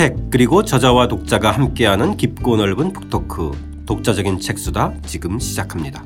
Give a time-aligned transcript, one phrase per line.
[0.00, 6.02] 책 그리고 저자와 독자가 함께하는 깊고 넓은 북토크 독자적인 책수다 지금 시작합니다.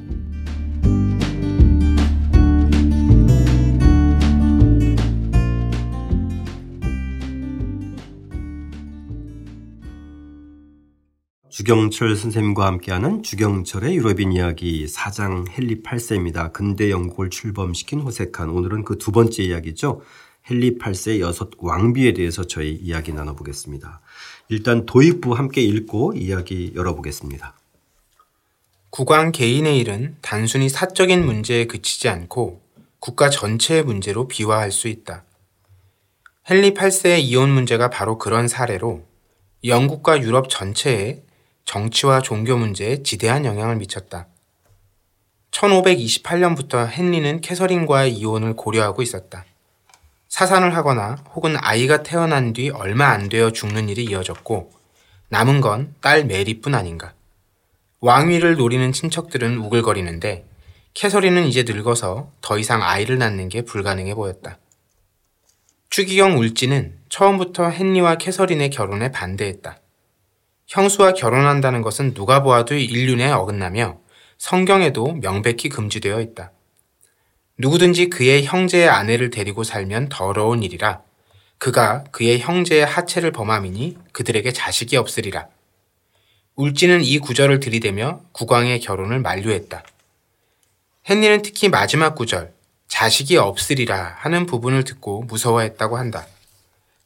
[11.51, 16.53] 주경철 선생님과 함께하는 주경철의 유럽인 이야기 사장 헨리 8세입니다.
[16.53, 20.01] 근대 영국을 출범시킨 호색한 오늘은 그 두 번째 이야기죠.
[20.51, 24.03] 헨리 8세 여섯 왕비에 대해서 저희 이야기 나눠보겠습니다.
[24.49, 27.55] 일단 도입부 함께 읽고 이야기 열어보겠습니다.
[28.91, 32.61] 국왕 개인의 일은 단순히 사적인 문제에 그치지 않고
[32.99, 35.25] 국가 전체의 문제로 비화할 수 있다.
[36.51, 39.03] 헨리 8세의 이혼 문제가 바로 그런 사례로
[39.65, 41.23] 영국과 유럽 전체에
[41.65, 44.29] 정치와 종교 문제에 지대한 영향을 미쳤다.
[45.53, 49.47] 1528년부터 헨리는 캐서린과의 이혼을 고려하고 있었다.
[50.35, 54.73] 사산을 하거나 혹은 아이가 태어난 뒤 얼마 안 되어 죽는 일이 이어졌고
[55.29, 57.13] 남은 건 딸 메리뿐 아닌가.
[58.01, 60.45] 왕위를 노리는 친척들은 우글거리는데
[60.95, 64.59] 캐서린은 이제 늙어서 더 이상 아이를 낳는 게 불가능해 보였다.
[65.91, 69.79] 추기경 울지는 처음부터 헨리와 캐서린의 결혼에 반대했다.
[70.67, 74.01] 형수와 결혼한다는 것은 누가 보아도 인륜에 어긋나며
[74.39, 76.51] 성경에도 명백히 금지되어 있다.
[77.59, 81.03] 누구든지 그의 형제의 아내를 데리고 살면 더러운 일이라
[81.59, 85.47] 그가 그의 형제의 하체를 범함이니 그들에게 자식이 없으리라.
[86.57, 89.83] 울지는 이 구절을 들이대며 국왕의 결혼을 만류했다.
[91.09, 92.53] 헨리는 특히 마지막 구절,
[92.89, 96.27] 자식이 없으리라 하는 부분을 듣고 무서워했다고 한다.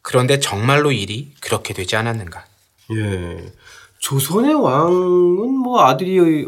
[0.01, 2.45] 그런데 정말로 일이 그렇게 되지 않았는가?
[2.95, 3.53] 예.
[3.99, 6.47] 조선의 왕은 뭐 아들이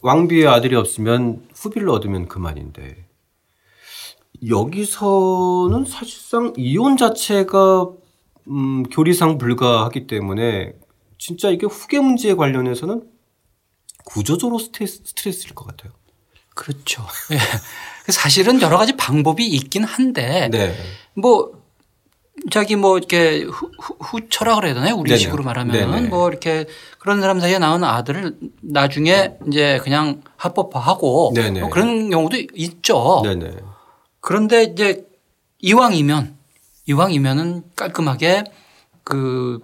[0.00, 3.03] 왕비의 아들이 없으면 후비를 얻으면 그만인데
[4.48, 7.88] 여기서는 사실상 이혼 자체가
[8.48, 10.74] 음, 교리상 불가하기 때문에
[11.18, 13.02] 진짜 이게 후계 문제에 관련해서는
[14.04, 15.92] 구조적으로 스트레스, 스트레스일 것 같아요.
[16.54, 17.02] 그렇죠.
[17.32, 18.12] 예.
[18.12, 20.76] 사실은 여러 가지 방법이 있긴 한데 네.
[21.14, 21.64] 뭐
[22.50, 24.96] 자기 뭐 이렇게 후, 후, 처라 그래야 되나요?
[24.96, 26.66] 우리 식으로 말하면은 뭐 이렇게
[26.98, 33.22] 그런 사람 사이에 나온 아들을 나중에 이제 그냥 합법화하고 뭐 그런 경우도 있죠.
[33.24, 33.56] 네네.
[34.24, 35.06] 그런데 이제
[35.60, 36.34] 이왕이면
[36.86, 38.44] 이왕이면은 깔끔하게
[39.04, 39.60] 그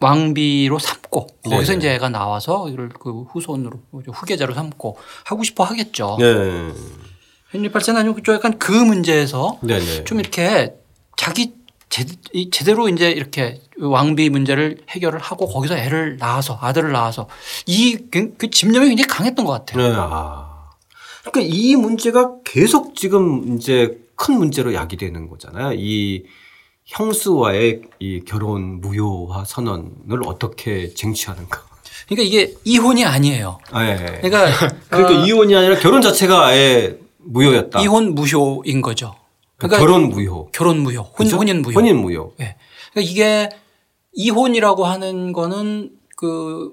[0.00, 3.80] 왕비로 삼고 거기서 이제 애가 나와서 이를 그 후손으로
[4.12, 6.16] 후계자로 삼고 하고 싶어 하겠죠.
[6.18, 6.72] 네.
[7.54, 10.04] 헨리 8세는 좀 약간 그 문제에서 네네.
[10.04, 10.74] 좀 이렇게
[11.16, 11.54] 자기
[12.50, 17.28] 제대로 이제 이렇게 왕비 문제를 해결을 하고 거기서 애를 낳아서 아들을 낳아서
[17.66, 19.88] 이그 그 집념이 굉장히 강했던 것 같아요.
[19.88, 19.94] 네.
[19.96, 20.57] 아.
[21.30, 25.74] 그러니까 이 문제가 계속 지금 이제 큰 문제로 야기되는 거잖아요.
[25.74, 26.24] 이
[26.84, 31.62] 형수와의 이 결혼 무효화 선언을 어떻게 쟁취하는가.
[32.08, 33.58] 그러니까 이게 이혼이 아니에요.
[33.70, 34.20] 아, 예.
[34.22, 34.46] 그러니까
[34.88, 37.80] 그러니까 어, 이혼이 아니라 결혼 자체가 아예 무효였다.
[37.82, 39.14] 이혼 무효인 거죠.
[39.58, 40.50] 그러니까 결혼 무효.
[40.52, 41.02] 결혼 무효.
[41.02, 41.36] 혼, 그렇죠?
[41.36, 41.78] 혼인 무효.
[41.78, 42.32] 혼인 무효.
[42.40, 42.44] 예.
[42.44, 42.56] 네.
[42.92, 43.48] 그러니까 이게
[44.14, 46.72] 이혼이라고 하는 거는 그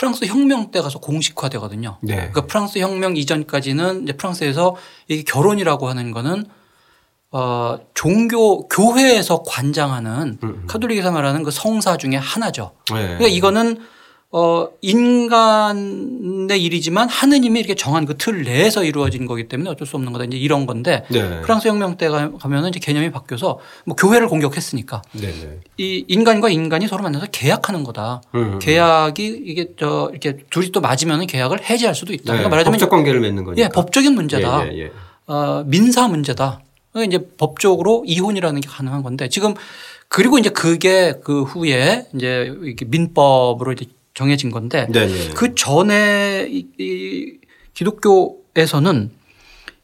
[0.00, 1.98] 프랑스 혁명 때 가서 공식화되거든요.
[2.00, 2.14] 네.
[2.14, 4.74] 그러니까 프랑스 혁명 이전까지는 이제 프랑스에서
[5.08, 6.46] 이게 결혼이라고 하는 거는
[7.32, 10.64] 어 종교 교회에서 관장하는 음, 음.
[10.66, 12.72] 카톨릭에서 말하는 그 성사 중에 하나죠.
[12.94, 13.02] 네.
[13.02, 13.78] 그러니까 이거는
[14.32, 20.12] 어, 인간의 일이지만 하느님이 이렇게 정한 그 틀 내에서 이루어진 거기 때문에 어쩔 수 없는
[20.12, 20.24] 거다.
[20.26, 21.40] 이제 이런 건데 네.
[21.40, 25.32] 프랑스 혁명 때 가면은 이제 개념이 바뀌어서 뭐 교회를 공격했으니까 네네.
[25.32, 25.58] 네.
[25.78, 28.22] 이 인간과 인간이 서로 만나서 계약하는 거다.
[28.36, 28.58] 음.
[28.60, 32.24] 계약이 이게 저 이렇게 둘이 또 맞으면 계약을 해지할 수도 있다.
[32.24, 32.38] 네.
[32.38, 33.64] 그러니까 말하자면 법적 관계를 맺는 거니까.
[33.64, 34.66] 예, 법적인 문제다.
[34.68, 34.92] 예, 예, 예.
[35.26, 36.60] 어, 민사 문제다.
[36.92, 39.54] 그러니까 이제 법적으로 이혼이라는 게 가능한 건데 지금
[40.08, 45.30] 그리고 이제 그게 그 후에 이제 이렇게 민법으로 이제 정해진 건데 네네.
[45.34, 47.38] 그 전에 이, 이
[47.74, 49.10] 기독교에서는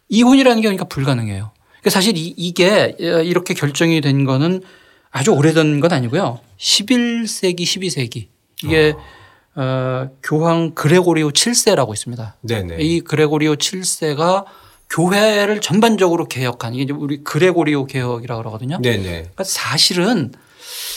[0.09, 1.51] 이혼이라는 게 그러니까 불가능해요.
[1.81, 4.63] 그러니까 사실 이, 이게 이렇게 결정이 된 거는
[5.11, 6.41] 아주 오래된 건 아니고요.
[6.59, 8.27] 11세기, 12세기
[8.63, 9.17] 이게 어.
[9.59, 12.37] 어, 교황 그레고리오 7세라고 있습니다.
[12.43, 12.77] 네네.
[12.81, 14.45] 이 그레고리오 7세가
[14.91, 18.79] 교회를 전반적으로 개혁한 이게 우리 그레고리오 개혁이라고 그러거든요.
[18.83, 19.03] 네네.
[19.03, 20.33] 그러니까 사실은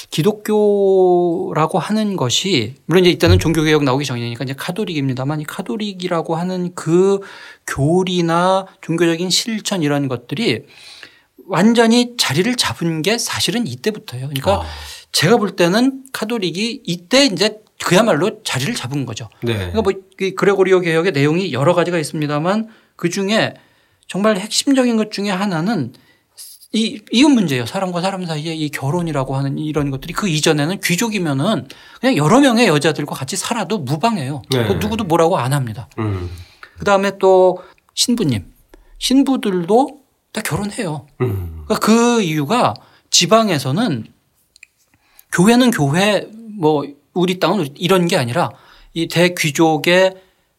[0.09, 7.19] 기독교라고 하는 것이 물론 이제 일단은 종교개혁 나오기 전이니까 이제 카톨릭입니다만 이 카톨릭이라고 하는 그
[7.67, 10.63] 교리나 종교적인 실천 이런 것들이
[11.47, 14.27] 완전히 자리를 잡은 게 사실은 이때부터예요.
[14.27, 14.65] 그러니까 아.
[15.11, 19.29] 제가 볼 때는 카톨릭이 이때 이제 그야말로 자리를 잡은 거죠.
[19.41, 19.53] 네.
[19.53, 19.93] 그러니까 뭐
[20.35, 23.53] 그레고리오 개혁의 내용이 여러 가지가 있습니다만 그 중에
[24.07, 25.93] 정말 핵심적인 것 중에 하나는
[26.71, 27.65] 이 이건 문제예요.
[27.65, 31.67] 사람과 사람 사이에 이 결혼이라고 하는 이런 것들이 그 이전에는 귀족이면은
[31.99, 34.43] 그냥 여러 명의 여자들과 같이 살아도 무방해요.
[34.51, 34.67] 네.
[34.67, 35.89] 그 누구도 뭐라고 안 합니다.
[35.97, 36.29] 음.
[36.77, 37.63] 그 다음에 또
[37.95, 38.45] 신부님,
[38.99, 39.99] 신부들도
[40.31, 41.07] 다 결혼해요.
[41.21, 41.63] 음.
[41.65, 42.75] 그러니까 그 이유가
[43.09, 44.05] 지방에서는
[45.31, 48.51] 교회는 교회 뭐 우리 땅은 이런 게 아니라
[48.93, 50.15] 이 대귀족의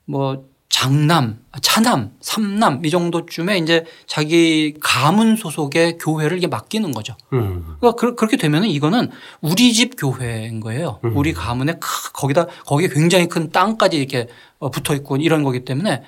[0.07, 7.17] 뭐 장남, 차남, 삼남 이 정도쯤에 이제 자기 가문 소속의 교회를 이게 맡기는 거죠.
[7.33, 7.77] 음.
[7.81, 9.11] 그러니까 그- 그렇게 되면은 이거는
[9.43, 11.01] 우리 집 교회인 거예요.
[11.05, 11.17] 음.
[11.17, 14.29] 우리 가문에 크- 거기다 거기에 굉장히 큰 땅까지 이렇게
[14.61, 16.05] 어, 붙어 있고 이런 거기 때문에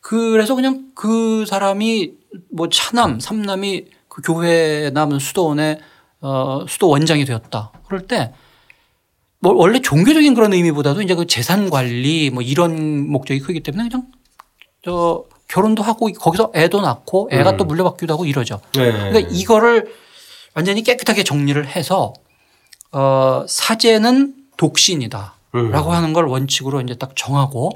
[0.00, 2.12] 그래서 그냥 그 사람이
[2.50, 5.80] 뭐 차남, 삼남이 그 교회 남은 수도원의
[6.22, 7.72] 어, 수도 원장이 되었다.
[7.86, 8.32] 그럴 때
[9.40, 14.06] 뭐 원래 종교적인 그런 의미보다도 이제 그 재산 관리 뭐 이런 목적이 크기 때문에 그냥
[14.84, 17.56] 저 결혼도 하고 거기서 애도 낳고 애가 음.
[17.56, 18.60] 또 물려받기도 하고 이러죠.
[18.74, 18.92] 네.
[18.92, 19.92] 그러니까 이거를
[20.54, 22.12] 완전히 깨끗하게 정리를 해서
[22.90, 25.72] 어 사제는 독신이다라고 음.
[25.72, 27.70] 하는 걸 원칙으로 이제 딱 정하고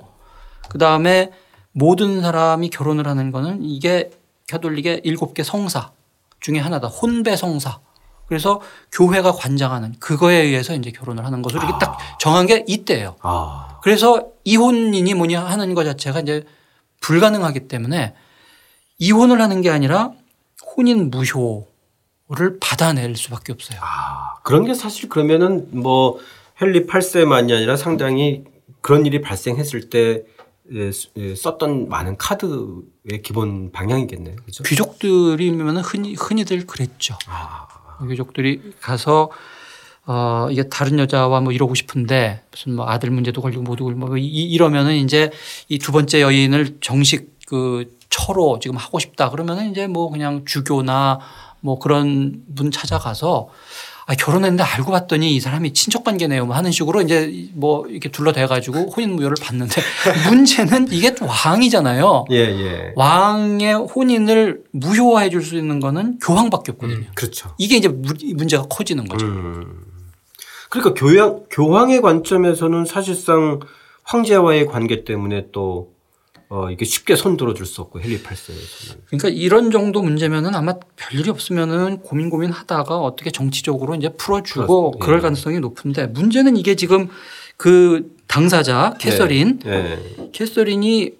[0.69, 1.31] 그 다음에
[1.73, 4.11] 모든 사람이 결혼을 하는 거는 이게
[4.49, 5.93] 가톨릭의 일곱 개 성사
[6.41, 7.81] 중에 하나다 혼배 성사.
[8.27, 8.61] 그래서
[8.93, 13.17] 교회가 관장하는 그거에 의해서 이제 결혼을 하는 것으로 이렇게 딱 정한 게 이때예요.
[13.21, 13.79] 아.
[13.83, 16.45] 그래서 이혼인이 뭐냐 하는 것 자체가 이제
[17.01, 18.15] 불가능하기 때문에
[18.99, 20.13] 이혼을 하는 게 아니라
[20.77, 23.79] 혼인 무효를 받아낼 수밖에 없어요.
[23.83, 26.19] 아, 그런 게 사실 그러면은 뭐
[26.61, 28.45] 헨리 8세만이 아니라 상당히
[28.81, 30.23] 그런 일이 발생했을 때
[30.73, 34.37] 예, 쓰- 예, 썼던 많은 카드의 기본 방향이겠네요.
[34.47, 34.63] 그죠?
[34.63, 37.19] 귀족들이면 흔히 흔히들 그랬죠.
[37.27, 37.67] 아.
[38.09, 39.31] 귀족들이 가서
[40.07, 44.17] 어 이게 다른 여자와 뭐 이러고 싶은데 무슨 뭐 아들 문제도 걸리고 모두 걸리고 뭐
[44.17, 45.31] 이- 이러면은 이제
[45.69, 49.31] 이 두 번째 여인을 정식 그 처로 지금 하고 싶다.
[49.31, 51.21] 그러면은 이제 뭐 그냥 주교나
[51.61, 53.49] 뭐 그런 분 찾아가서
[54.07, 58.47] 아 결혼했는데 알고 봤더니 이 사람이 친척 관계네요 뭐 하는 식으로 이제 뭐 이렇게 둘러대
[58.47, 59.81] 가지고 혼인 무효를 받는데
[60.29, 62.25] 문제는 이게 왕이잖아요.
[62.33, 62.93] 예, 예.
[62.97, 67.07] 왕의 혼인을 무효화해 줄 수 있는 거는 교황밖에 없거든요.
[67.15, 67.55] 그렇죠.
[67.59, 69.27] 이게 이제 무- 문제가 커지는 거죠.
[69.27, 69.85] 음.
[70.71, 73.61] 그러니까 교양, 교황의 관점에서는 사실상
[74.05, 75.93] 황제와의 관계 때문에 또
[76.53, 78.99] 어, 이게 쉽게 손 들어줄 수 없고 헨리 8세에서는.
[79.07, 84.99] 그러니까 이런 정도 문제면은 아마 별일이 없으면은 고민 고민 하다가 어떻게 정치적으로 이제 풀어주고.
[84.99, 85.23] 그럴 예.
[85.23, 87.09] 가능성이 높은데 문제는 이게 지금
[87.57, 90.29] 그 당사자 캐서린 예.
[90.33, 91.13] 캐서린이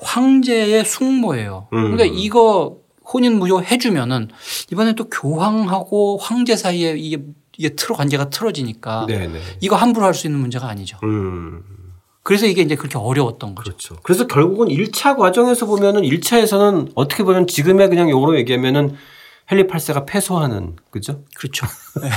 [0.00, 1.68] 황제의 숙모예요.
[1.72, 1.92] 음.
[1.92, 4.30] 그러니까 이거 혼인 무효 해주면은
[4.72, 7.22] 이번에 또 교황하고 황제 사이에 이게
[7.56, 9.40] 이게 틀어 관계가 틀어지니까 네, 네.
[9.60, 10.98] 이거 함부로 할 수 있는 문제가 아니죠.
[11.04, 11.62] 음.
[12.22, 13.70] 그래서 이게 이제 그렇게 어려웠던 거죠.
[13.70, 13.96] 그렇죠.
[14.02, 18.94] 그래서 결국은 1차 과정에서 보면은 1차에서는 어떻게 보면 지금의 그냥 용어로 얘기하면은
[19.50, 21.24] 헨리 8세가 패소하는 그죠?
[21.36, 21.66] 그렇죠.
[22.00, 22.08] 네.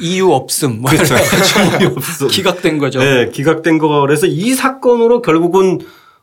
[0.00, 0.82] 이유 없음.
[0.82, 1.14] 뭐 그렇죠.
[1.14, 2.28] 이래가지고 없음.
[2.28, 2.98] 기각된 거죠.
[2.98, 5.80] 네, 기각된 거라서 이 사건으로 결국은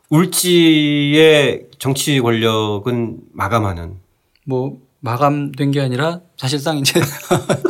[0.08, 3.96] 울지의 정치 권력은 마감하는.
[4.46, 7.00] 뭐 마감된 게 아니라 사실상 이제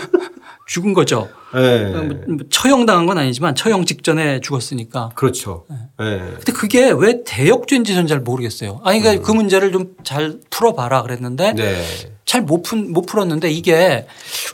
[0.66, 1.28] 죽은 거죠.
[1.54, 1.90] 네.
[1.92, 5.10] 뭐 처형당한 건 아니지만 처형 직전에 죽었으니까.
[5.14, 5.66] 그렇죠.
[5.68, 5.76] 네.
[5.98, 8.80] 근데 그게 왜 대역죄인지 저는 잘 모르겠어요.
[8.84, 11.84] 아니 그러니까 그 문제를 좀 잘 풀어봐라 그랬는데 네.
[12.24, 14.06] 잘못 못 풀었는데 이게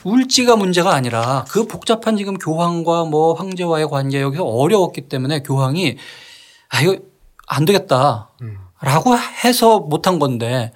[0.03, 5.97] 울지가 문제가 아니라 그 복잡한 지금 교황과 뭐 황제와의 관계 여기서 어려웠기 때문에 교황이
[6.69, 6.97] 아 이거
[7.47, 10.71] 안 되겠다라고 해서 못한 건데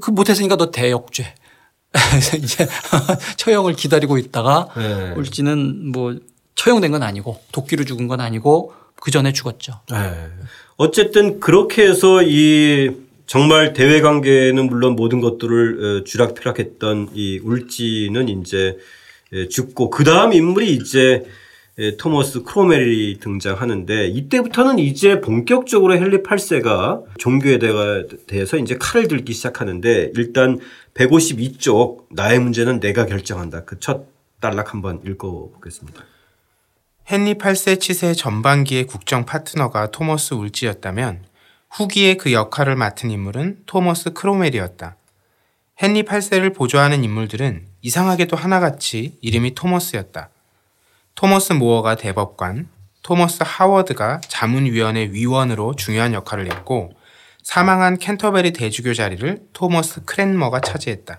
[0.00, 1.34] 그 못했으니까 너 대역죄.
[1.92, 2.66] 그래서 이제
[3.36, 5.12] 처형을 기다리고 있다가 네.
[5.16, 6.16] 울지는 뭐
[6.54, 9.80] 처형된 건 아니고 도끼로 죽은 건 아니고 그 전에 죽었죠.
[9.90, 9.96] 네.
[10.76, 12.90] 어쨌든 그렇게 해서 이
[13.26, 18.76] 정말 대외 관계는 물론 모든 것들을 어, 쥐락펴락했던 이 울지는 이제
[19.34, 21.24] 예, 죽고 그 다음 인물이 이제
[21.78, 29.34] 예, 토머스 크롬웰이 등장하는데 이때부터는 이제 본격적으로 헨리 8세가 종교에 대해- 대해서 이제 칼을 들기
[29.34, 30.58] 시작하는데 일단
[30.98, 34.06] 152쪽 나의 문제는 내가 결정한다 그 첫
[34.40, 36.02] 단락 한번 읽어보겠습니다.
[37.10, 41.24] 헨리 8세 치세 전반기의 국정 파트너가 토머스 울지였다면
[41.70, 44.96] 후기에 그 역할을 맡은 인물은 토머스 크롬웰이었다.
[45.82, 50.30] 헨리 8세를 보좌하는 인물들은 이상하게도 하나같이 이름이 토머스였다.
[51.14, 52.68] 토머스 모어가 대법관,
[53.02, 56.92] 토머스 하워드가 자문위원회 위원으로 중요한 역할을 했고
[57.48, 61.18] 사망한 캔터베리 대주교 자리를 토머스 크랜머가 차지했다.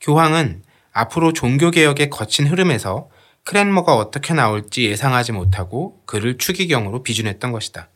[0.00, 3.10] 교황은 앞으로 종교개혁의 거친 흐름에서
[3.42, 7.88] 크랜머가 어떻게 나올지 예상하지 못하고 그를 추기경으로 비준했던 것이다.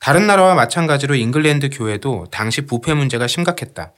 [0.00, 3.92] 다른 나라와 마찬가지로 잉글랜드 교회도 당시 부패 문제가 심각했다.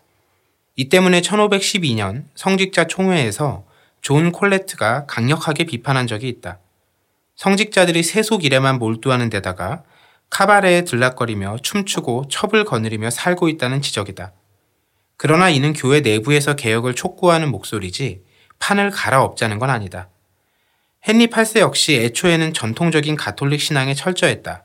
[0.74, 3.64] 이 때문에 1512년 성직자 총회에서
[4.02, 6.58] 존 콜레트가 강력하게 비판한 적이 있다.
[7.36, 9.82] 성직자들이 세속 일에만 몰두하는 데다가
[10.30, 14.32] 카바레에 들락거리며 춤추고 첩을 거느리며 살고 있다는 지적이다.
[15.16, 18.22] 그러나 이는 교회 내부에서 개혁을 촉구하는 목소리지
[18.58, 20.10] 판을 갈아엎자는 건 아니다.
[21.08, 24.64] 헨리 8세 역시 애초에는 전통적인 가톨릭 신앙에 철저했다.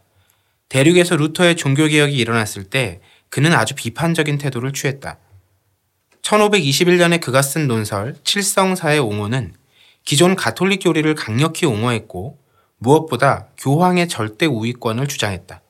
[0.70, 3.00] 대륙에서 루터의 종교개혁이 일어났을 때
[3.30, 5.20] 그는 아주 비판적인 태도를 취했다.
[6.22, 9.54] 1521년에 그가 쓴 논설 칠성사의 옹호는
[10.04, 12.41] 기존 가톨릭 교리를 강력히 옹호했고
[12.82, 15.62] 무엇보다 교황의 절대 우위권을 주장했다.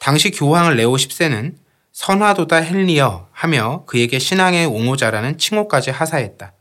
[0.00, 1.54] 당시 교황을 레오 10세는
[1.92, 6.52] 선화도다 헨리여 하며 그에게 신앙의 옹호자라는 칭호까지 하사했다.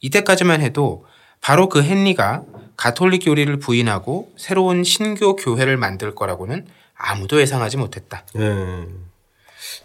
[0.00, 1.04] 이때까지만 해도
[1.40, 2.44] 바로 그 헨리가
[2.76, 8.24] 가톨릭 교리를 부인하고 새로운 신교 교회를 만들 거라고는 아무도 예상하지 못했다.
[8.38, 8.86] 예.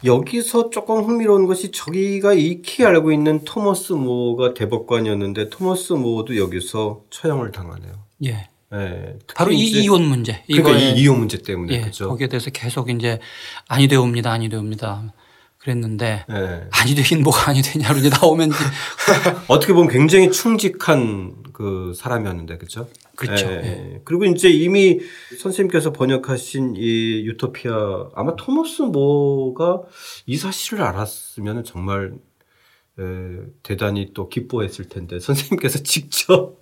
[0.03, 7.51] 여기서 조금 흥미로운 것이 저기가 익히 알고 있는 토머스 모어가 대법관이었는데 토머스 모어도 여기서 처형을
[7.51, 7.93] 당하네요.
[8.25, 8.47] 예.
[8.73, 9.17] 예.
[9.35, 10.43] 바로 이 이혼 문제.
[10.47, 12.07] 그러니까 이 이혼 문제 때문에 예, 그죠.
[12.09, 13.19] 거기에 대해서 계속 이제
[13.67, 15.13] 아니 되옵니다, 아니 되옵니다.
[15.57, 16.67] 그랬는데 예.
[16.71, 18.51] 아니 되긴 뭐가 아니 되냐로 이제 나오면
[19.47, 22.87] 어떻게 보면 굉장히 충직한 그 사람이었는데 그죠.
[23.15, 23.45] 그렇죠.
[23.47, 24.01] 예, 예.
[24.03, 24.99] 그리고 이제 이미
[25.37, 29.81] 선생님께서 번역하신 이 유토피아 아마 토머스 모가
[30.25, 32.13] 이 사실을 알았으면 정말
[32.99, 33.03] 에,
[33.61, 36.59] 대단히 또 기뻐했을 텐데 선생님께서 직접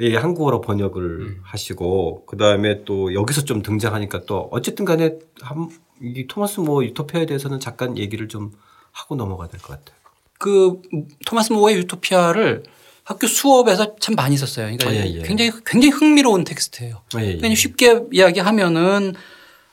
[0.00, 1.40] 예, 한국어로 번역을 음.
[1.42, 5.68] 하시고 그 다음에 또 여기서 좀 등장하니까 또 어쨌든 간에 한,
[6.00, 8.52] 이 토마스 모 유토피아에 대해서는 잠깐 얘기를 좀
[8.92, 9.98] 하고 넘어가야 될 것 같아요.
[10.38, 10.80] 그
[11.26, 12.62] 토마스 모어의 유토피아를
[13.02, 14.66] 학교 수업에서 참 많이 썼어요.
[14.66, 15.22] 그러니까 아, 예, 예.
[15.22, 17.02] 굉장히 굉장히 흥미로운 텍스트예요.
[17.18, 17.36] 예, 예.
[17.38, 19.14] 그냥 쉽게 이야기하면은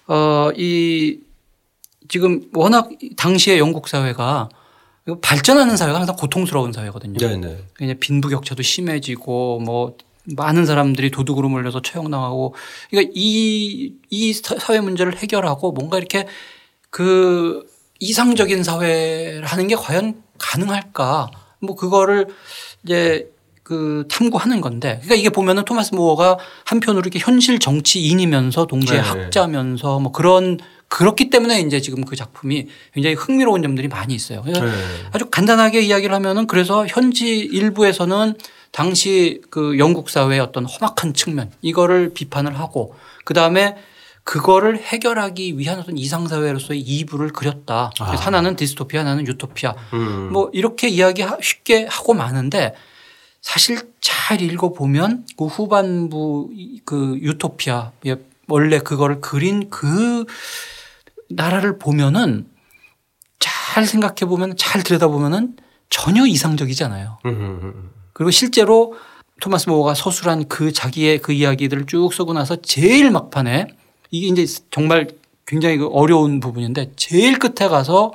[0.07, 1.19] 어이
[2.07, 4.49] 지금 워낙 당시의 영국 사회가
[5.21, 7.17] 발전하는 사회가 항상 고통스러운 사회거든요.
[7.19, 7.37] 네,
[7.79, 7.93] 네.
[7.99, 12.55] 빈부격차도 심해지고 뭐 많은 사람들이 도둑으로 몰려서 처형당하고
[12.89, 16.27] 그러니까 이, 이 사- 사회 문제를 해결하고 뭔가 이렇게
[16.89, 17.65] 그
[17.99, 21.29] 이상적인 사회를 하는 게 과연 가능할까
[21.59, 22.27] 뭐 그거를
[22.83, 23.31] 이제
[23.63, 29.01] 그 탐구하는 건데 그러니까 이게 보면은 토마스 모어가 한편으로 이렇게 현실 정치인이면서 동시에 네.
[29.01, 34.43] 학자면서 뭐 그런 그렇기 때문에 이제 지금 그 작품이 굉장히 흥미로운 점들이 많이 있어요.
[34.45, 34.53] 네.
[35.11, 38.35] 아주 간단하게 이야기를 하면은 그래서 현지 일부에서는
[38.75, 43.77] 당시 그 영국 사회의 어떤 험악한 측면 이거를 비판을 하고 그 다음에
[44.25, 47.91] 그거를 해결하기 위한 어떤 이상사회로서의 이부를 그렸다.
[47.95, 48.25] 그래서 아.
[48.25, 49.75] 하나는 디스토피아, 하나는 유토피아.
[49.93, 50.33] 음.
[50.33, 52.75] 뭐 이렇게 이야기 하- 쉽게 하고 마는데
[53.39, 58.17] 사실 잘 읽어보면 그 후반부 이- 그 유토피아 예,
[58.49, 60.25] 원래 그거를 그린 그
[61.29, 62.45] 나라를 보면은
[63.39, 65.55] 잘 생각해 보면 잘 들여다 보면은
[65.89, 67.19] 전혀 이상적이지 않아요.
[67.25, 67.91] 음, 음, 음.
[68.15, 68.95] 그리고 실제로
[69.41, 73.67] 토마스 모어가 서술한 그 자기의 그 이야기들을 쭉 쓰고 나서 제일 막판에
[74.09, 75.09] 이게 이제 정말
[75.45, 78.13] 굉장히 그 어려운 부분인데 제일 끝에 가서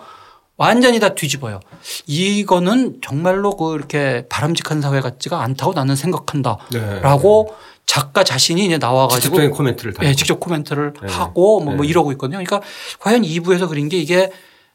[0.57, 1.61] 완전히 다 뒤집어요.
[2.07, 6.57] 이거는 정말로 그 이렇게 바람직한 사회 같지가 않다고 나는 생각한다.
[6.73, 7.01] 네.
[7.01, 7.55] 라고
[7.85, 10.07] 작가 자신이 이제 나와 가지고 직접적인 코멘트를 다.
[10.07, 11.13] 예, 직접 코멘트를 네.
[11.13, 11.91] 하고 뭐, 뭐 네.
[11.91, 12.43] 이러고 있거든요.
[12.43, 12.63] 그러니까
[13.01, 14.31] 과연 2부에서 그린 게 이게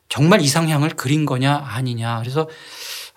[0.08, 2.20] 정말 이상향을 그린 거냐 아니냐.
[2.20, 2.48] 그래서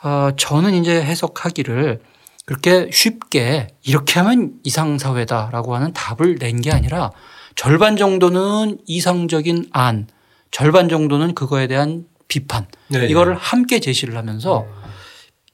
[0.03, 2.01] 어, 저는 이제 해석하기를
[2.45, 7.11] 그렇게 쉽게 이렇게 하면 이상사회다라고 하는 답을 낸 게 아니라
[7.57, 10.07] 절반 정도는 이상적인 안,
[10.51, 14.67] 절반 정도는 그거에 대한 비판 네, 이거를 함께 제시를 하면서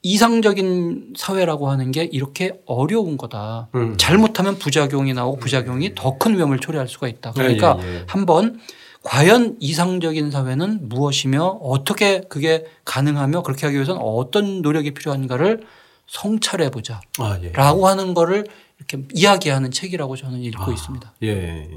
[0.03, 3.69] 이상적인 사회라고 하는 게 이렇게 어려운 거다.
[3.73, 3.97] 음.
[3.97, 7.31] 잘못하면 부작용이 나오고 부작용이 더 큰 위험을 초래할 수가 있다.
[7.31, 8.03] 네, 그러니까 예, 예.
[8.07, 8.59] 한번
[9.05, 15.61] 과연 이상적인 사회는 무엇이며 어떻게 그게 가능하며 그렇게 하기 위해서는 어떤 노력이 필요한가를
[16.07, 17.01] 성찰해 보자.
[17.19, 17.51] 아, 예.
[17.51, 18.45] 라고 하는 거를
[18.79, 20.73] 이렇게 이야기하는 책이라고 저는 읽고 아.
[20.73, 21.13] 있습니다.
[21.23, 21.69] 예.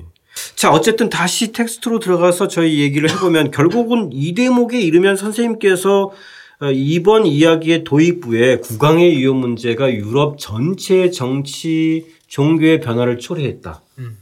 [0.57, 6.11] 자, 어쨌든 다시 텍스트로 들어가서 저희 얘기를 해보면 결국은 이 대목에 이르면 선생님께서
[6.61, 13.83] 어, 이번 이야기의 도입부에 국왕의 위험 문제가 유럽 전체의 정치 종교의 변화를 초래했다.
[13.99, 14.19] 음.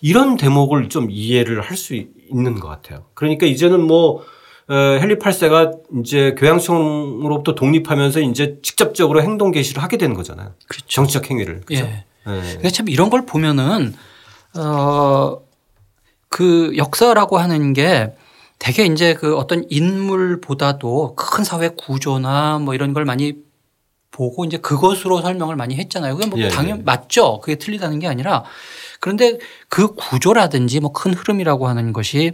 [0.00, 1.94] 이런 대목을 좀 이해를 할 수
[2.34, 3.04] 있는 것 같아요.
[3.14, 4.22] 그러니까 이제는뭐
[4.66, 10.54] 어, 헨리 8세가 이제 교양청으로부터 독립하면서 이제 직접적으로 행동 개시를 하게 되는 거잖아요.
[10.68, 10.86] 그렇죠.
[10.88, 11.60] 정치적 행위를.
[11.62, 11.84] 그죠?
[11.84, 12.04] 예.
[12.64, 12.70] 예.
[12.70, 13.94] 참 이런 걸 보면은
[14.56, 15.38] 어,
[16.28, 18.14] 그 역사라고 하는 게
[18.58, 23.34] 되게 이제 그 어떤 인물보다도 큰 사회 구조나 뭐 이런 걸 많이
[24.10, 26.16] 보고 이제 그것으로 설명을 많이 했잖아요.
[26.16, 26.82] 그게 뭐 예, 당연 예.
[26.82, 27.40] 맞죠.
[27.40, 28.44] 그게 틀리다는 게 아니라
[29.04, 32.32] 그런데 그 구조라든지 뭐 큰 흐름이라고 하는 것이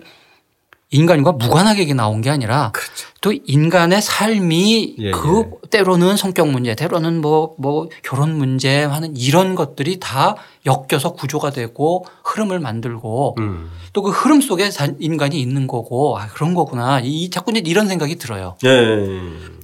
[0.92, 3.08] 인간과 무관하게 나온 게 아니라 그렇죠.
[3.20, 9.54] 또 인간의 삶이 예, 그 때로는 성격 문제, 때로는 뭐, 뭐 결혼 문제 하는 이런
[9.54, 10.34] 것들이 다
[10.66, 13.70] 엮여서 구조가 되고 흐름을 만들고 음.
[13.92, 17.00] 또그 흐름 속에 사- 인간이 있는 거고 아, 그런 거구나.
[17.02, 18.56] 이 자꾸 이제 이런 생각이 들어요.
[18.64, 18.70] 예.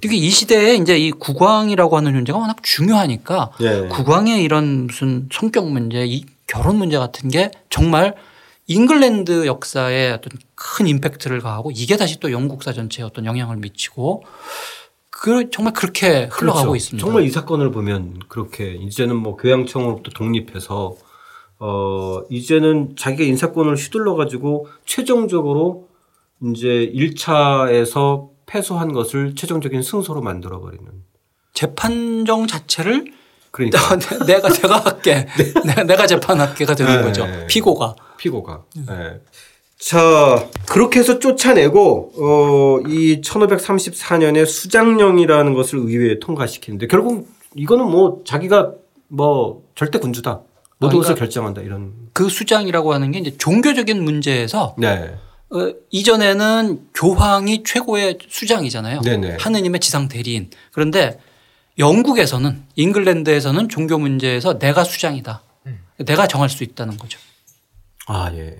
[0.05, 3.89] 이게 이 시대에 이제 이 국왕이라고 하는 존재가 워낙 중요하니까 예.
[3.89, 8.15] 국왕의 이런 무슨 성격 문제, 이 결혼 문제 같은 게 정말
[8.67, 14.25] 잉글랜드 역사에 어떤 큰 임팩트를 가하고 이게 다시 또 영국사 전체에 어떤 영향을 미치고
[15.11, 16.76] 그 정말 그렇게 흘러가고 그렇죠.
[16.76, 17.05] 있습니다.
[17.05, 20.95] 정말 이 사건을 보면 그렇게 이제는 뭐 교양청으로부터 독립해서
[21.59, 25.88] 어 이제는 자기가 인사권을 휘둘러 가지고 최종적으로
[26.53, 30.87] 이제 1차에서 패소한 것을 최종적인 승소로 만들어 버리는.
[31.55, 33.12] 재판정 자체를
[33.57, 33.97] 그러니까
[34.27, 35.27] 내가 제가 할게,
[35.65, 37.03] 내가, 내가 재판할게가 되는 네.
[37.03, 37.27] 거죠.
[37.49, 37.97] 피고가.
[38.19, 38.65] 피고가.
[38.91, 39.21] 예.
[39.79, 48.73] 자, 그렇게 해서 쫓아내고, 어, 이 1534년에 수장령이라는 것을 의회에 통과시키는데, 결국 이거는 뭐 자기가
[49.09, 50.43] 뭐 절대 군주다.
[50.79, 51.63] 모든 아, 것을 그러니까 결정한다.
[51.63, 51.95] 이런.
[52.13, 55.15] 그 수장이라고 하는 게 이제 종교적인 문제에서 네.
[55.49, 59.01] 어, 이전에는 교황이 최고의 수장이잖아요.
[59.01, 59.39] 네네.
[59.41, 60.51] 하느님의 지상 대리인.
[60.73, 61.19] 그런데
[61.78, 65.42] 영국에서는 잉글랜드에서는 종교 문제에서 내가 수장이다.
[66.04, 67.18] 내가 정할 수 있다는 거죠.
[68.06, 68.56] 아, 예.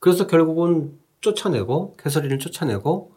[0.00, 3.12] 그래서 결국은 쫓아내고, 캐서린을 쫓아내고,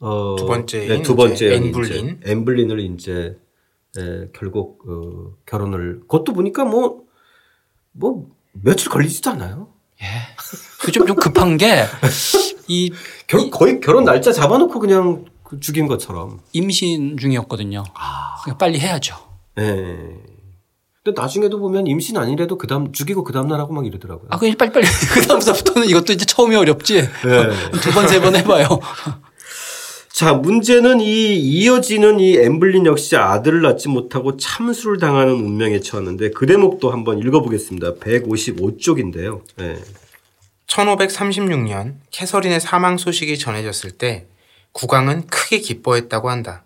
[0.00, 2.94] 어, 두 번째인 네, 두 번째 인 앤블린.
[2.94, 3.36] 이제
[3.98, 7.02] 예, 결국 어, 결혼을 그것도 보니까 뭐,
[7.92, 9.68] 뭐 며칠 걸리지도 않아요.
[10.02, 10.06] 예.
[10.80, 11.84] 그 좀, 좀 급한 게
[12.68, 12.92] 이
[13.26, 16.40] 결, 거의 결혼 날짜 잡아놓고 그냥 그 죽인 것처럼.
[16.52, 17.84] 임신 중이었거든요.
[18.42, 19.16] 그러니까 빨리 해야죠.
[19.58, 19.64] 예.
[21.02, 24.28] 근데 나중에도 보면 임신 아니래도 그다음 죽이고 그 다음 날 하고 막 이러더라고요.
[24.30, 24.86] 아, 그 빨리 빨리.
[25.14, 26.96] 그 다음서부터는 이것도 이제 처음이 어렵지.
[26.98, 27.00] 예.
[27.80, 28.66] 두 번, 세 번 해봐요.
[30.12, 36.44] 자, 문제는 이 이어지는 이 엠블린 역시 아들을 낳지 못하고 참수를 당하는 운명에 처했는데 그
[36.46, 37.94] 대목도 한번 읽어보겠습니다.
[37.94, 39.40] 155쪽인데요.
[39.60, 39.78] 예.
[40.66, 44.26] 1536년 캐서린의 사망 소식이 전해졌을 때
[44.72, 46.64] 국왕은 크게 기뻐했다고 한다.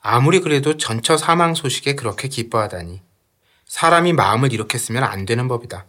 [0.00, 3.00] 아무리 그래도 전처 사망 소식에 그렇게 기뻐하다니.
[3.66, 5.86] 사람이 마음을 이렇게 쓰면 안 되는 법이다.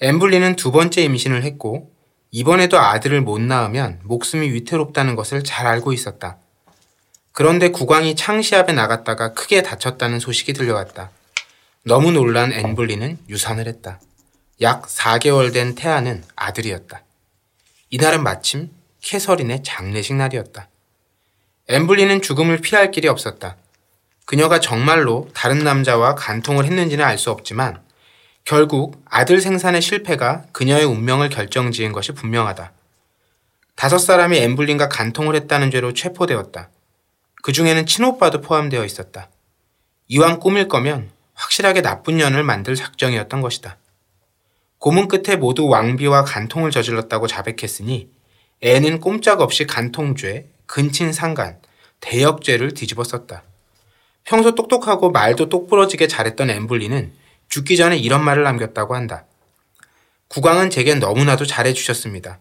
[0.00, 1.92] 엠블리는 두 번째 임신을 했고
[2.30, 6.38] 이번에도 아들을 못 낳으면 목숨이 위태롭다는 것을 잘 알고 있었다.
[7.32, 11.10] 그런데 국왕이 창시합에 나갔다가 크게 다쳤다는 소식이 들려왔다.
[11.84, 14.00] 너무 놀란 앤블리는 유산을 했다.
[14.62, 17.04] 약 4개월 된 태아는 아들이었다.
[17.90, 18.70] 이날은 마침
[19.06, 20.68] 캐서린의 장례식 날이었다.
[21.68, 23.56] 엠블리는 죽음을 피할 길이 없었다.
[24.24, 27.80] 그녀가 정말로 다른 남자와 간통을 했는지는 알 수 없지만
[28.44, 32.72] 결국 아들 생산의 실패가 그녀의 운명을 결정지은 것이 분명하다.
[33.76, 36.70] 다섯 사람이 엠블린과 간통을 했다는 죄로 체포되었다.
[37.44, 39.30] 그 중에는 친오빠도 포함되어 있었다.
[40.08, 43.76] 이왕 꾸밀 거면 확실하게 나쁜 년을 만들 작정이었던 것이다.
[44.78, 48.15] 고문 끝에 모두 왕비와 간통을 저질렀다고 자백했으니
[48.62, 51.60] 애는 꼼짝없이 간통죄, 근친상간,
[52.00, 53.42] 대역죄를 뒤집어 썼다.
[54.24, 57.12] 평소 똑똑하고 말도 똑부러지게 잘했던 엠블리는
[57.48, 59.24] 죽기 전에 이런 말을 남겼다고 한다.
[60.28, 62.40] 국왕은 제겐 너무나도 잘해주셨습니다.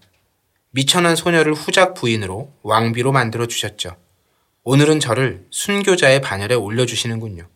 [0.72, 3.96] 미천한 소녀를 후작 부인으로 왕비로 만들어 주셨죠.
[4.64, 7.48] 오늘은 저를 순교자의 반열에 올려주시는군요.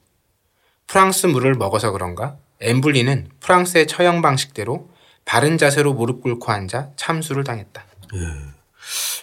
[0.86, 4.90] 프랑스 물을 먹어서 그런가 엠블리는 프랑스의 처형 방식대로
[5.26, 7.89] 바른 자세로 무릎 꿇고 앉아 참수를 당했다.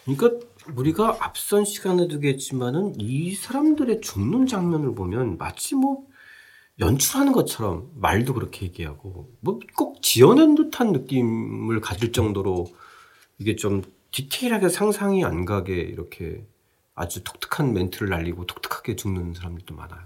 [0.04, 0.30] 그러니까
[0.74, 6.06] 우리가 앞선 시간에도 얘기했지만은 이 사람들의 죽는 장면을 보면 마치 뭐
[6.78, 12.66] 연출하는 것처럼 말도 그렇게 얘기하고 뭐 꼭 지어낸 듯한 느낌을 가질 정도로
[13.38, 16.46] 이게 좀 디테일하게 상상이 안 가게 이렇게
[16.94, 20.05] 아주 독특한 멘트를 날리고 독특하게 죽는 사람들도 많아요.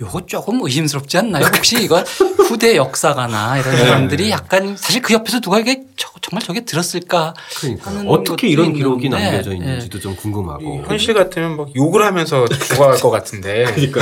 [0.00, 1.44] 요거 조금 의심스럽지 않나요?
[1.54, 6.64] 혹시 이거 후대 역사가나 이런 사람들이 약간 사실 그 옆에서 누가 이게 저- 정말 저게
[6.64, 9.56] 들었을까 그러니까 어떻게 이런 기록이 있는데, 남겨져 예.
[9.56, 10.84] 있는지도 좀 궁금하고.
[10.86, 14.00] 현실 같으면 막 욕을 하면서 죽어갈 것 같은데 그러니까.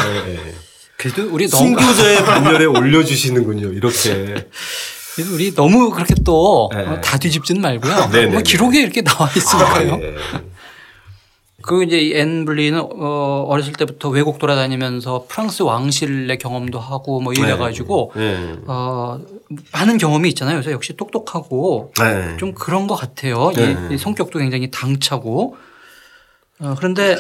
[0.97, 3.73] 그래도 우리 너무 순교자의 반열에 올려주시는군요.
[3.73, 4.47] 이렇게.
[5.17, 6.83] 그래도 우리 너무 그렇게 또 네.
[6.83, 8.11] 어, 다 뒤집지는 말고요.
[8.13, 8.43] 네, 네, 뭐 네.
[8.43, 9.99] 기록에 이렇게 나와 있으니까요.
[10.03, 10.15] 예.
[11.71, 17.57] 그 이제 이앤 블리는 어 어렸을 때부터 외국 돌아다니면서 프랑스 왕실의 경험도 하고 뭐 이래
[17.57, 18.57] 가지고 네.
[18.67, 19.21] 어
[19.71, 20.57] 많은 경험이 있잖아요.
[20.57, 22.37] 그래서 역시 똑똑하고 네.
[22.39, 23.53] 좀 그런 것 같아요.
[23.55, 23.77] 네.
[23.89, 25.57] 이, 이 성격도 굉장히 당차고
[26.59, 27.15] 어 그런데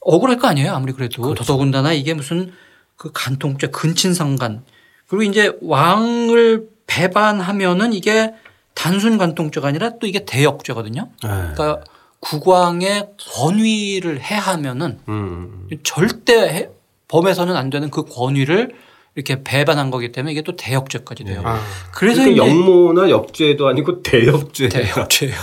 [0.00, 0.70] 억울할 거 아니에요.
[0.74, 1.42] 아무리 그래도 그렇죠.
[1.42, 2.52] 더더군다나 이게 무슨
[2.96, 4.64] 그 간통죄 근친상간
[5.06, 8.34] 그리고 이제 왕을 배반하면은 이게
[8.74, 11.08] 단순 간통죄가 아니라 또 이게 대역죄거든요.
[11.22, 11.28] 네.
[11.28, 11.80] 그러니까
[12.20, 15.68] 국왕의 권위를 해하면은 음.
[15.82, 16.70] 절대 해-
[17.08, 18.74] 범해서는 안 되는 그 권위를
[19.14, 21.42] 이렇게 배반한 거기 때문에 이게 또 대역죄까지 돼요.
[21.44, 21.60] 아,
[21.92, 24.68] 그래서 그러니까 영모나 역죄도 아니고 대역죄.
[24.68, 25.34] 대역죄예요.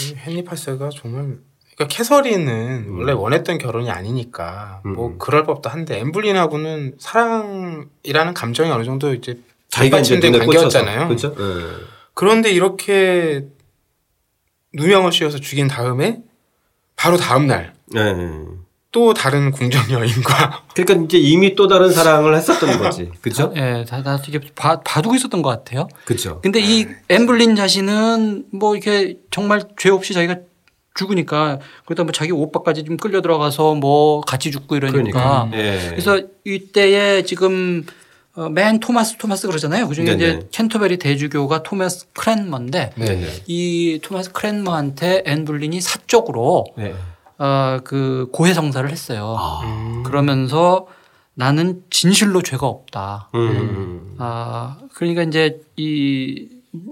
[0.00, 1.36] 이 헨리 8세가 정말
[1.74, 5.18] 그러니까 캐서린은 원래 원했던 결혼이 아니니까 뭐 음.
[5.18, 11.08] 그럴 법도 한데 엠블린하고는 사랑이라는 감정이 어느 정도 이제 자기가 이제 관계였잖아요.
[11.08, 11.34] 그렇죠.
[11.38, 11.44] 예.
[12.14, 13.44] 그런데 이렇게
[14.74, 16.20] 누명을 씌워서 죽인 다음에
[16.96, 19.14] 바로 다음 날또 예.
[19.16, 23.10] 다른 궁정 여인과 그러니까 이제 이미 또 다른 사랑을 했었던 거지.
[23.22, 23.52] 그죠?
[23.56, 25.88] 예, 다, 다 이게 봐, 봐두고 있었던 것 같아요.
[26.04, 26.40] 그죠.
[26.42, 30.36] 근데 이 엠블린 자신은 뭐 이렇게 정말 죄 없이 자기가
[30.94, 35.86] 죽으니까 그러다 뭐 자기 오빠까지 좀 끌려 들어가서 뭐 같이 죽고 이러니까 예.
[35.90, 37.92] 그래서 이때에 지금 어,
[38.50, 39.88] 맨 토마스 토마스 그러잖아요.
[39.88, 40.16] 그중에 네네.
[40.16, 43.26] 이제 캔터베리 대주교가 토마스 크랜머인데 네네.
[43.46, 46.94] 이 토마스 크랜머한테 앤블린이 사적으로 네.
[47.38, 49.36] 어, 그 고해 성사를 했어요.
[49.38, 49.60] 아.
[49.64, 50.02] 음.
[50.04, 50.86] 그러면서
[51.34, 53.30] 나는 진실로 죄가 없다.
[53.34, 54.14] 음.
[54.18, 56.48] 아 그러니까 이제 이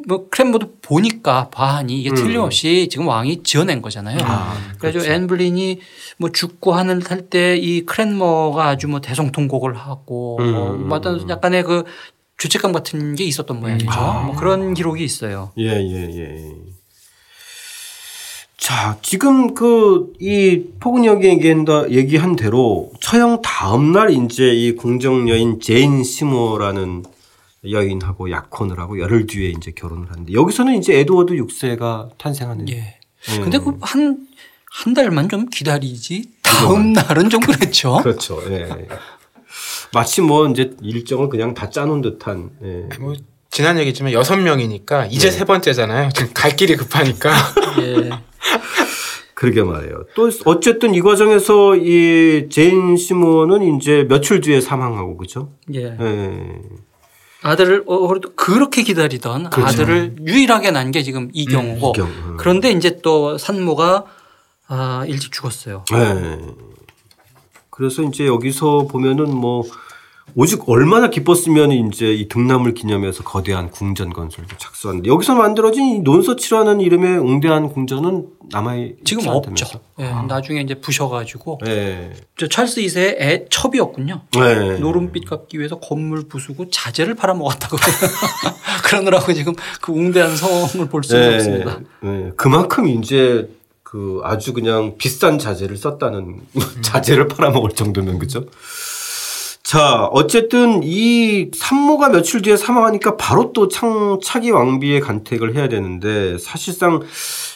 [0.09, 2.14] 뭐 크랜머도 보니까 봐하니 이게 음.
[2.14, 4.18] 틀림없이 지금 왕이 지어낸 거잖아요.
[4.22, 5.12] 아, 그래서 그렇죠.
[5.12, 5.81] 앤블린이
[6.18, 11.20] 뭐 죽고 하는 할 때 이 크랜머가 아주 뭐 대성통곡을 하고 음, 뭐 음, 어떤
[11.20, 11.29] 음.
[11.29, 11.85] 약간의 그
[12.38, 13.90] 죄책감 같은 게 있었던 모양이죠.
[13.90, 14.25] 아.
[14.27, 15.53] 뭐 그런 기록이 있어요.
[15.59, 16.53] 예, 예, 예.
[18.59, 25.29] 자, 지금 그, 이, 포근 형이 얘기한다, 얘기한 대로, 처형 다음 날 이제 이 궁정
[25.29, 27.04] 여인 제인 시모어라는
[27.70, 32.68] 여인하고 약혼을 하고 열흘 뒤에 이제 결혼을 하는데, 여기서는 이제 에드워드 6세가 탄생하는.
[32.70, 32.98] 예.
[33.31, 33.40] 음.
[33.42, 34.26] 근데 그 한
[34.85, 36.24] 한 달만 좀 기다리지.
[36.42, 37.96] 다음 날은 좀 그랬죠.
[38.05, 38.42] 그렇죠.
[38.50, 38.68] 예.
[39.94, 42.50] 마치 뭐 이제 일정을 그냥 다 짜놓은 듯한.
[42.62, 42.88] 예.
[43.00, 43.14] 뭐
[43.50, 45.38] 지난 얘기지만 여섯 명이니까 이제 네.
[45.38, 46.11] 세 번째잖아요.
[46.14, 47.33] 지금 갈 길이 급하니까
[47.81, 48.11] 예.
[49.33, 50.05] 그러게 말이에요.
[50.14, 55.52] 또 어쨌든 이 과정에서 이 제인 시모는 이제 며칠 뒤에 사망하고 그죠?
[55.72, 55.96] 예.
[55.98, 56.52] 예.
[57.46, 59.68] 아들을 어, 그렇게 기다리던 그렇죠.
[59.68, 62.37] 아들을 유일하게 난 게 지금 이 경우고 이경, 음.
[62.38, 64.04] 그런데 이제 또 산모가
[64.68, 65.85] 아, 일찍 죽었어요.
[65.92, 66.38] 네.
[67.70, 69.62] 그래서 이제 여기서 보면은 뭐
[70.34, 76.80] 오직 얼마나 기뻤으면 이제 이 등남을 기념해서 거대한 궁전 건설도 착수하는데 여기서 만들어진 이 논서치라는
[76.80, 79.80] 이름의 웅대한 궁전은 남아 지금 없죠.
[79.98, 82.12] 예, 나중에 이제 부셔가지고 네.
[82.36, 84.22] 저 찰스 2세의 애 첩이었군요.
[84.32, 84.78] 네.
[84.78, 87.76] 노름빛 갚기 위해서 건물 부수고 자재를 팔아먹었다고
[88.84, 91.36] 그러느라고 지금 그 웅대한 성을 볼 수는 네.
[91.36, 91.80] 없습니다.
[92.02, 92.30] 네.
[92.36, 93.48] 그만큼 이제
[93.82, 96.40] 그 아주 그냥 비싼 자재를 썼다는
[96.82, 98.44] 자재를 팔아먹을 정도면 그죠?
[99.66, 106.38] 자, 어쨌든 이 산모가 며칠 뒤에 사망하니까 바로 또 창, 차기 왕비의 간택을 해야 되는데
[106.38, 107.00] 사실상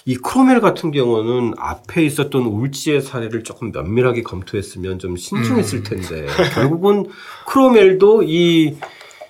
[0.07, 7.07] 이 크로멜 같은 경우는 앞에 있었던 울지의 사례를 조금 면밀하게 검토했으면 좀 신중했을 텐데 결국은
[7.47, 8.77] 크로멜도 이,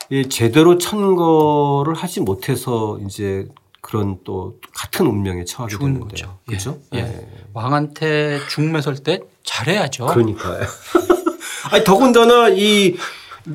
[0.09, 3.47] 이 제대로 천거를 하지 못해서 이제
[3.83, 6.38] 그런 또 같은 운명에 처하게 되는데 거죠.
[6.47, 6.79] 그렇죠?
[6.95, 7.01] 예.
[7.01, 7.29] 예.
[7.53, 10.07] 왕한테 죽매설 때 잘해야죠.
[10.07, 10.64] 그러니까요.
[11.70, 12.96] 아니 더군다나 이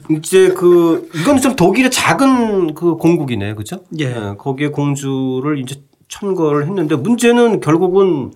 [0.10, 3.84] 이제 그 이건 좀 독일의 작은 그 공국이네, 그죠?
[4.00, 4.34] 예.
[4.38, 8.32] 거기에 공주를 이제 천거를 했는데 문제는 결국은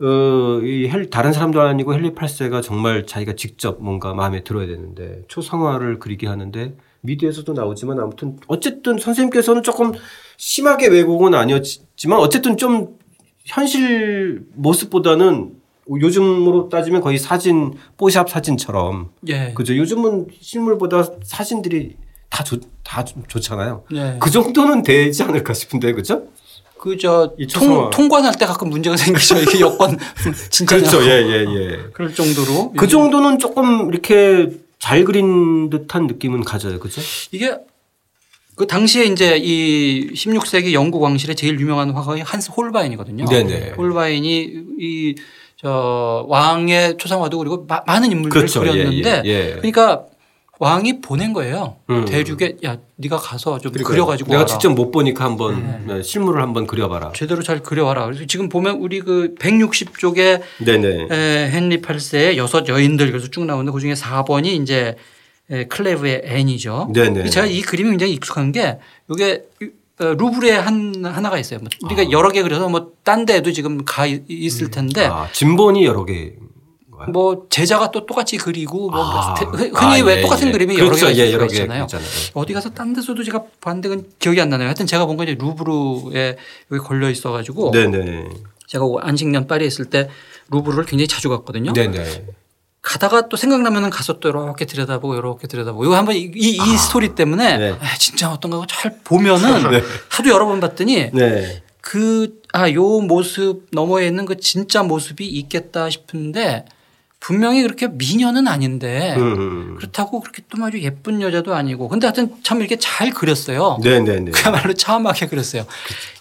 [0.00, 6.00] 어이 헬 다른 사람도 아니고 헨리 8세가 정말 자기가 직접 뭔가 마음에 들어야 되는데 초상화를
[6.00, 9.92] 그리게 하는데 미디에서도 나오지만 아무튼 어쨌든 선생님께서는 조금
[10.36, 12.98] 심하게 왜곡은 아니었지만 어쨌든 좀
[13.44, 19.52] 현실 모습보다는 요즘으로 따지면 거의 사진 뽀샵 사진처럼 예.
[19.54, 21.96] 그죠 요즘은 실물보다 사진들이
[22.30, 23.84] 다, 좋, 다 좋- 좋잖아요.
[23.94, 24.16] 예.
[24.20, 26.24] 그 정도는 되지 않을까 싶은데 그죠?
[26.78, 27.34] 그저.
[27.92, 29.36] 통관할 때 가끔 문제가 생기죠.
[29.38, 29.98] 이게 여권
[30.50, 31.02] 진짜 그렇죠.
[31.04, 31.78] 예, 예, 예.
[31.92, 36.80] 그럴 정도로 그 정도는 조금 이렇게 잘 그린 듯한 느낌은 가져요.
[36.80, 37.00] 그죠?
[37.30, 37.54] 이게
[38.56, 43.26] 그 당시에 이제 이 16세기 영국 왕실의 제일 유명한 화가가 한스 홀바인이거든요.
[43.26, 43.70] 네네.
[43.76, 45.14] 홀바인이 이
[45.62, 48.60] 저 왕의 초상화도 그리고 마- 많은 인물들을 그렇죠.
[48.60, 49.54] 그렸는데 예, 예, 예.
[49.54, 50.04] 그러니까
[50.58, 51.76] 왕이 보낸 거예요.
[51.90, 52.04] 음.
[52.04, 53.94] 대륙에 야 네가 가서 좀 그러니까요.
[53.94, 54.46] 그려가지고 내가 와라.
[54.46, 57.12] 직접 못 보니까 한번 네, 실물을 한번 그려봐라.
[57.14, 58.06] 제대로 잘 그려와라.
[58.06, 61.08] 그래서 지금 보면 우리 그 160쪽에 네네.
[61.10, 64.96] 에, 헨리 8세의 여섯 여인들 그래서 쭉 나오는데 그중에 4번이 이제
[65.50, 66.90] 에, 클레브의 앤이죠.
[66.92, 67.28] 네네.
[67.30, 68.78] 제가 이 그림이 굉장히 익숙한 게
[69.10, 69.66] 이게 어,
[70.06, 71.60] 루브르에 한 하나가 있어요.
[71.60, 72.10] 뭐 우리가 아.
[72.10, 76.34] 여러 개 그려서 뭐 딴 데도 지금 가 있- 있을 텐데 아, 진본이 여러 개.
[77.08, 79.34] 뭐 제자가 또 똑같이 그리고 뭐 아.
[79.34, 80.52] 대- 흔히 아, 왜 예, 똑같은 예.
[80.52, 81.06] 그림이 여러 그렇죠.
[81.08, 81.82] 개가 예, 여러 개 있잖아요.
[81.84, 82.06] 있잖아요.
[82.34, 84.68] 어디 가서 딴 데서도 제가 그건 기억이 안 나네요.
[84.68, 86.36] 하여튼 제가 본 건 이제 루브르에
[86.70, 88.28] 여기 걸려 있어 가지고 네네.
[88.68, 90.08] 제가 안식년 파리에 있을 때
[90.50, 91.72] 루브르를 굉장히 자주 갔거든요.
[91.72, 92.24] 네네.
[92.82, 97.14] 가다가 또 생각나면은 가서 또 이렇게 들여다보고 이렇게 들여다보고 이거 한번 이, 이, 이 스토리
[97.14, 97.70] 때문에 네.
[97.80, 101.62] 아, 진짜 어떤가 잘 보면은 하도 여러 번 봤더니 네.
[101.80, 106.64] 그, 아, 요 모습 너머에 있는 그 진짜 모습이 있겠다 싶은데
[107.20, 109.76] 분명히 그렇게 미녀는 아닌데 음.
[109.78, 113.78] 그렇다고 그렇게 또 아주 예쁜 여자도 아니고 근데 하여튼 참 이렇게 잘 그렸어요.
[113.80, 114.32] 네네네.
[114.32, 115.64] 그야말로 참하게 그렸어요.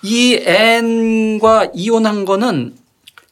[0.04, 2.76] 이 앤과 이혼한 거는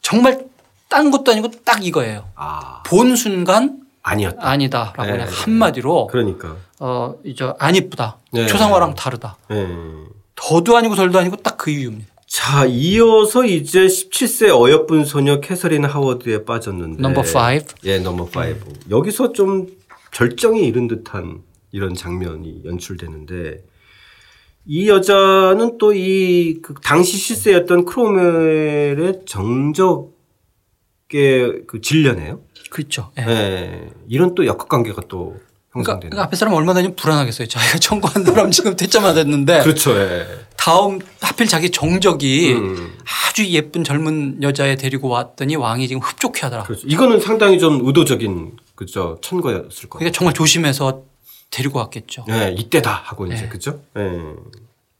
[0.02, 0.49] 정말
[0.90, 2.26] 딴 것도 아니고 딱 이거예요.
[2.34, 4.38] 아 본 순간 아니었다.
[4.46, 5.10] 아니다라고 네.
[5.12, 6.56] 그냥 한마디로 그러니까.
[6.80, 8.18] 어, 이제 안 이쁘다.
[8.32, 8.46] 네.
[8.46, 9.36] 초상화랑 다르다.
[9.48, 9.66] 네.
[10.34, 12.08] 더도 아니고 덜도 아니고 딱 그 이유입니다.
[12.26, 17.02] 자, 이어서 이제 17세 어여쁜 소녀 캐서린 하워드에 빠졌는데.
[17.02, 17.24] 넘버 5.
[17.84, 18.28] 예, 넘버 5.
[18.90, 19.66] 여기서 좀
[20.12, 23.58] 절정에 이른 듯한 이런 장면이 연출되는데
[24.66, 30.12] 이 여자는 또 이 그 당시 실세였던 크롬웰의 정적
[31.18, 32.40] 의그 진려네요.
[32.70, 33.10] 그렇죠.
[33.18, 33.24] 예.
[33.28, 33.90] 예.
[34.08, 35.36] 이런 또 역학 관계가 또
[35.70, 35.98] 그러니까.
[35.98, 37.46] 그러니까 앞에 사람 얼마나 좀 불안하겠어요.
[37.48, 39.96] 자기가 청구한 사람 지금 퇴짜 맞았는데 그렇죠.
[39.98, 40.26] 예.
[40.56, 42.98] 다음 하필 자기 정적이 음.
[43.28, 46.64] 아주 예쁜 젊은 여자애 데리고 왔더니 왕이 지금 흡족해 하더라.
[46.64, 46.86] 그렇죠.
[46.86, 49.98] 이거는 상당히 좀 의도적인 그죠 천거였을 거예요.
[49.98, 51.04] 그러니까 정말 조심해서
[51.50, 52.24] 데리고 왔겠죠.
[52.28, 53.48] 네, 이때다 하고 이제 네.
[53.48, 53.80] 그죠?
[53.94, 54.02] 네.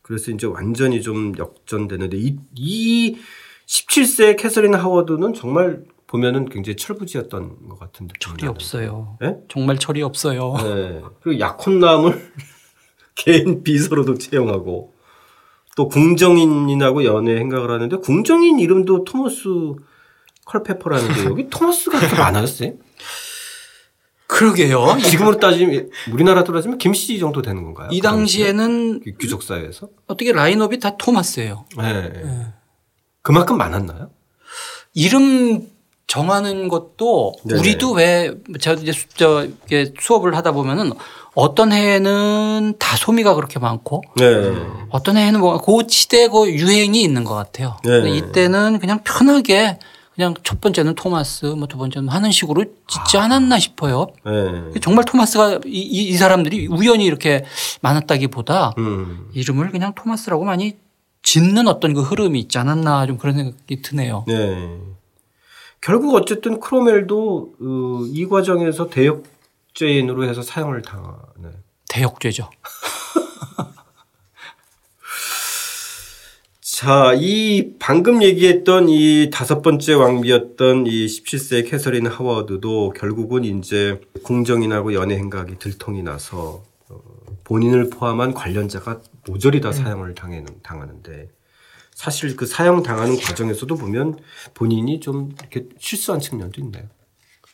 [0.02, 3.18] 그래서 이제 완전히 좀 역전되는데 이, 이
[3.66, 8.50] 17세 캐서린 하워드는 정말 보면은 굉장히 철부지였던 것 같은 느낌이 철이.
[8.50, 9.16] 없어요.
[9.20, 9.36] 네?
[9.48, 10.56] 정말 철이 없어요.
[10.58, 11.02] 네.
[11.22, 12.32] 그리고 약혼남을
[13.14, 14.92] 개인 비서로도 채용하고
[15.76, 19.44] 또 궁정인하고 연애 행각을 하는데 궁정인 이름도 토머스
[20.46, 22.72] 컬페퍼라는데 여기 토머스가 많았어요?
[24.26, 24.96] 그러게요.
[24.98, 27.88] 이, 지금으로 따지면 우리나라로 따지면 김씨 정도 되는 건가요?
[27.92, 29.90] 이 당시에는 그 귀족 사회에서?
[30.08, 31.66] 어떻게 라인업이 다 토마스예요.
[31.78, 32.52] 네.
[33.22, 34.10] 그만큼 많았나요?
[34.92, 35.68] 이름
[36.20, 37.60] 정하는 것도 네네.
[37.60, 40.90] 우리도 왜 제가 이제 수- 저 이게 수업을 하다 보면은
[41.36, 44.24] 어떤 해에는 다 소미가 그렇게 많고 네.
[44.90, 47.76] 어떤 해에는 뭐그 시대 그 유행이 있는 것 같아요.
[47.84, 48.10] 네.
[48.10, 49.78] 이때는 그냥 편하게
[50.16, 54.08] 그냥 첫 번째는 토마스, 뭐 두 번째는 하는 식으로 짓지 않았나 싶어요.
[54.26, 54.80] 네.
[54.82, 57.44] 정말 토마스가 이, 이, 이 사람들이 우연히 이렇게
[57.82, 59.28] 많았다기보다 음.
[59.32, 60.76] 이름을 그냥 토마스라고 많이
[61.22, 64.24] 짓는 어떤 그 흐름이 있지 않았나 좀 그런 생각이 드네요.
[64.26, 64.68] 네.
[65.80, 71.48] 결국 어쨌든 크로멜도 어, 이 과정에서 대역죄인으로 해서 사형을 당하네.
[71.88, 72.50] 대역죄죠.
[76.60, 84.94] 자, 이 방금 얘기했던 이 다섯 번째 왕비였던 이 17세 캐서린 하워드도 결국은 이제 궁정인하고
[84.94, 87.00] 연애 행각이 들통이 나서 어,
[87.44, 91.28] 본인을 포함한 관련자가 모조리 다 사형을 당하는, 당하는데
[92.00, 94.16] 사실 그 사형 당하는 과정에서도 보면
[94.54, 96.84] 본인이 좀 이렇게 실수한 측면도 있나요?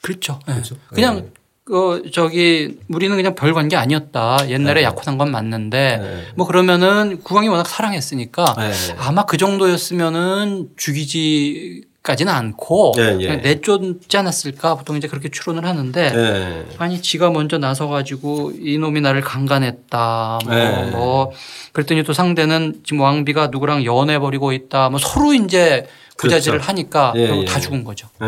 [0.03, 0.39] 그렇죠.
[0.47, 0.53] 예.
[0.53, 0.77] 그렇죠.
[0.91, 1.33] 그냥
[1.69, 4.49] 어 저기 우리는 그냥 별 관계 아니었다.
[4.49, 6.25] 옛날에 약혼한 건 맞는데 네.
[6.37, 8.73] 뭐 그러면은 국왕이 워낙 사랑했으니까 네.
[8.99, 13.27] 아마 그 정도였으면은 죽이지 까지는 않고 네, 예.
[13.27, 16.66] 그냥 내쫓지 않았을까 보통 이제 그렇게 추론을 하는데 네.
[16.79, 20.90] 아니 지가 먼저 나서 가지고 이놈이 나를 강간했다 뭐, 네.
[20.92, 21.33] 뭐
[21.73, 26.69] 그랬더니 또 상대는 지금 왕비가 누구랑 연애 벌이고 있다 뭐 서로 이제 부자질을 그렇죠.
[26.71, 27.47] 하니까 예, 결국 예.
[27.47, 28.09] 다 죽은 거죠.
[28.21, 28.27] 네.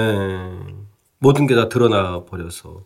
[1.21, 2.81] 모든 게 다 드러나 버려서.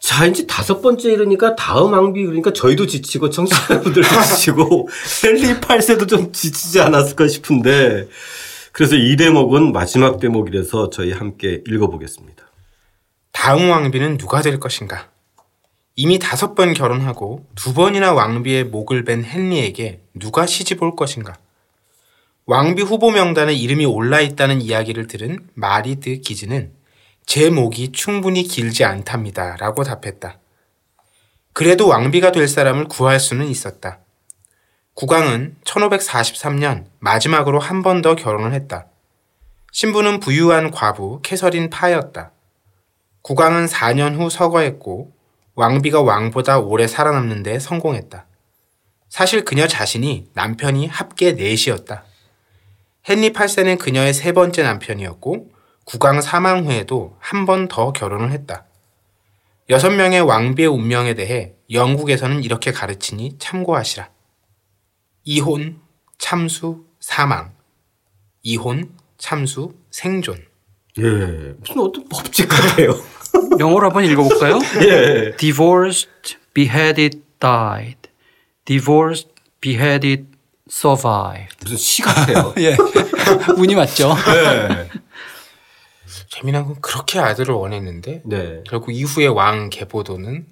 [0.00, 4.88] 자, 이제 다섯 번째 이르니까 다음 왕비 그러니까 저희도 지치고 청취자분들도 지치고
[5.24, 8.08] 헨리 8세도 좀 지치지 않았을까 싶은데
[8.72, 12.44] 그래서 이 대목은 마지막 대목이라서 저희 함께 읽어보겠습니다.
[13.32, 15.10] 다음 왕비는 누가 될 것인가?
[15.96, 21.34] 이미 다섯 번 결혼하고 두 번이나 왕비의 목을 벤 헨리에게 누가 시집 올 것인가?
[22.46, 26.72] 왕비 후보 명단에 이름이 올라 있다는 이야기를 들은 마리 드 기즈는
[27.26, 29.56] 제 목이 충분히 길지 않답니다.
[29.56, 30.40] 라고 답했다.
[31.52, 34.00] 그래도 왕비가 될 사람을 구할 수는 있었다.
[34.94, 38.86] 국왕은 1543년 마지막으로 한 번 더 결혼을 했다.
[39.72, 42.32] 신부는 부유한 과부 캐서린 파였다.
[43.22, 45.12] 국왕은 4년 후 서거했고
[45.54, 48.26] 왕비가 왕보다 오래 살아남는 데 성공했다.
[49.08, 52.04] 사실 그녀 자신이 남편이 합계 넷이었다.
[53.08, 55.50] 헨리 8세는 그녀의 세 번째 남편이었고
[55.84, 58.64] 국왕 사망 후에도 한 번 더 결혼을 했다.
[59.70, 64.08] 여섯 명의 왕비의 운명에 대해 영국에서는 이렇게 가르치니 참고하시라.
[65.34, 65.80] 이혼,
[66.18, 67.52] 참수, 사망.
[68.42, 70.44] 이혼, 참수, 생존.
[70.98, 71.02] 예.
[71.02, 73.00] 무슨 어떤 법칙 같아요.
[73.60, 74.58] 영어로 한번 읽어볼까요?
[74.82, 75.36] 예.
[75.36, 78.10] Divorced, beheaded, died.
[78.64, 79.28] Divorced,
[79.60, 80.26] beheaded,
[80.68, 81.58] survived.
[81.60, 82.52] 무슨 시 같아요.
[82.58, 82.76] 예.
[83.56, 84.12] 운이 맞죠?
[84.26, 84.88] 네.
[86.28, 88.64] 재미난 건 그렇게 아들을 원했는데 네.
[88.66, 90.44] 결국 이후에 왕 계보도는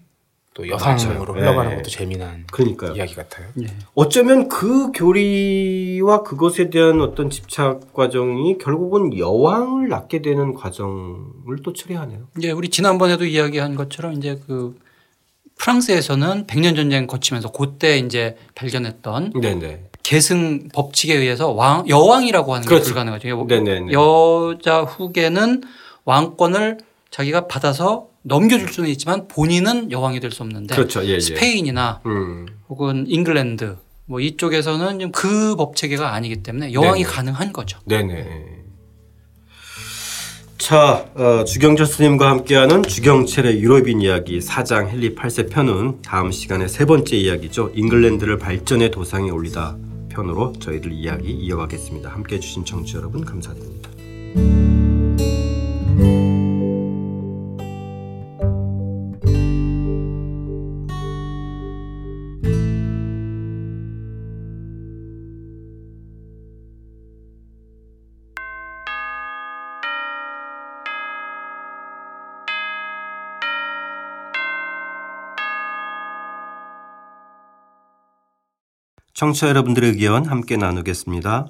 [0.59, 1.41] 또 여성으로 맞아요.
[1.41, 1.77] 흘러가는 네.
[1.77, 2.95] 것도 재미난 그러니까요.
[2.95, 3.47] 이야기 같아요.
[3.95, 12.27] 어쩌면 그 교리와 그것에 대한 어떤 집착 과정이 결국은 여왕을 낳게 되는 과정을 또 처리하네요.
[12.37, 14.77] 이제 우리 지난번에도 이야기한 것처럼 이제 그
[15.59, 19.85] 프랑스에서는 백년 전쟁 거치면서 그때 이제 발견했던 네네.
[20.03, 22.87] 계승 법칙에 의해서 왕 여왕이라고 하는 게 그렇죠.
[22.87, 23.45] 불가능하죠.
[23.45, 23.93] 네네네.
[23.93, 25.63] 여자 후계는
[26.05, 26.79] 왕권을
[27.13, 31.03] 자기가 받아서 넘겨줄 수는 있지만 본인은 여왕이 될 수 없는데 그렇죠.
[31.05, 31.21] 예, 예.
[31.21, 32.47] 스페인이나 음.
[32.69, 37.15] 혹은 잉글랜드 뭐 이쪽에서는 좀그 법 체계가 아니기 때문에 여왕이 네네.
[37.15, 37.79] 가능한 거죠.
[37.87, 38.59] 네네.
[40.59, 46.85] 자, 어, 주경철 스님과 함께하는 주경철의 유럽인 이야기 4장 헨리 8세 편은 다음 시간에 세
[46.85, 47.71] 번째 이야기죠.
[47.75, 49.77] 잉글랜드를 발전의 도상에 올리다
[50.11, 52.11] 편으로 저희들 이야기 이어가겠습니다.
[52.11, 54.68] 함께 해 주신 청취자 여러분 감사드립니다.
[79.19, 81.49] 청취자 여러분들의 의견 함께 나누겠습니다.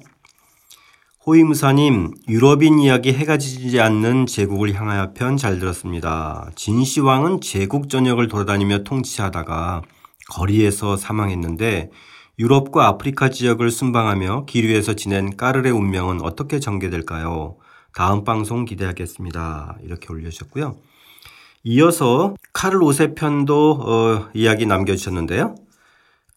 [1.23, 6.49] 호위무사님, 유럽인 이야기 해가 지지 않는 제국을 향하여 편 잘 들었습니다.
[6.55, 9.83] 진시황은 제국 전역을 돌아다니며 통치하다가
[10.31, 11.91] 거리에서 사망했는데
[12.39, 17.55] 유럽과 아프리카 지역을 순방하며 기류에서 지낸 까르의 운명은 어떻게 전개될까요?
[17.93, 19.77] 다음 방송 기대하겠습니다.
[19.83, 20.75] 이렇게 올려주셨고요.
[21.65, 25.53] 이어서 카를 오세 편도 어, 이야기 남겨주셨는데요.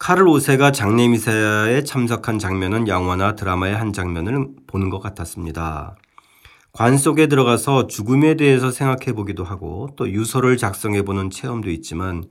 [0.03, 5.95] 카를 오세가 장례 미사에 참석한 장면은 영화나 드라마의 한 장면을 보는 것 같았습니다.
[6.73, 12.25] 관 속에 들어가서 죽음에 대해서 생각해 보기도 하고 또 유서를 작성해 보는 체험도 있지만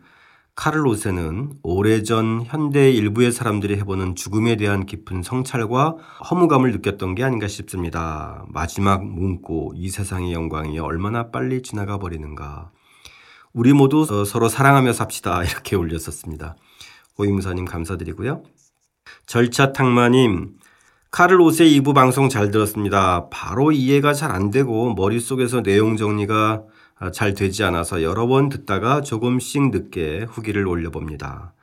[0.53, 5.95] 카를 오세는 오래전 현대 일부의 사람들이 해보는 죽음에 대한 깊은 성찰과
[6.29, 8.43] 허무감을 느꼈던 게 아닌가 싶습니다.
[8.49, 12.69] 마지막 문구 이 세상의 영광이 얼마나 빨리 지나가 버리는가.
[13.53, 16.57] 우리 모두 어, 서로 사랑하며 삽시다 이렇게 올렸었습니다.
[17.17, 18.43] 호임무사님 감사드리고요.
[19.25, 20.55] 절차탕마님
[21.11, 23.27] 카를 오세 2부 방송 잘 들었습니다.
[23.29, 26.63] 바로 이해가 잘 안 되고 머릿속에서 내용 정리가
[26.99, 31.53] 아, 잘 되지 않아서 여러 번 듣다가 조금씩 늦게 후기를 올려봅니다.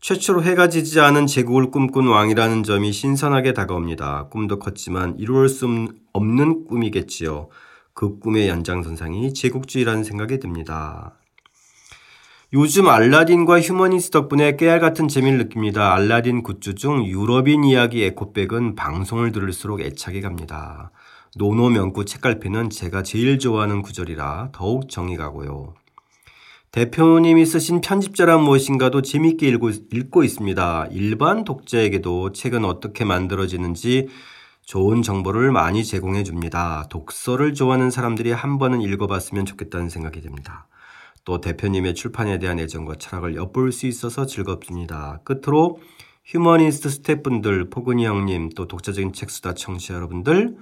[0.00, 4.28] 최초로 해가 지지 않은 제국을 꿈꾼 왕이라는 점이 신선하게 다가옵니다.
[4.30, 7.48] 꿈도 컸지만 이루어질 수 없는 꿈이겠지요.
[7.94, 11.14] 그 꿈의 연장선상이 제국주의라는 생각이 듭니다.
[12.54, 15.94] 요즘 알라딘과 휴머니스트 덕분에 깨알 같은 재미를 느낍니다.
[15.94, 20.90] 알라딘 굿즈 중 유럽인 이야기 에코백은 방송을 들을수록 애착이 갑니다.
[21.36, 25.72] 논어 명구 책갈피는 제가 제일 좋아하는 구절이라 더욱 정이 가고요.
[26.72, 30.88] 대표님이 쓰신 편집자란 무엇인가도 재밌게 읽고, 읽고 있습니다.
[30.90, 34.08] 일반 독자에게도 책은 어떻게 만들어지는지
[34.66, 36.84] 좋은 정보를 많이 제공해 줍니다.
[36.90, 40.66] 독서를 좋아하는 사람들이 한 번은 읽어봤으면 좋겠다는 생각이 듭니다.
[41.24, 45.20] 또 대표님의 출판에 대한 애정과 철학을 엿볼 수 있어서 즐겁습니다.
[45.24, 45.78] 끝으로
[46.24, 50.56] 휴머니스트 스태프분들, 포근이 형님, 또 독자적인 책수다 청취자 여러분들,